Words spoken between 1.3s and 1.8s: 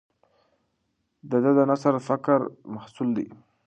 ده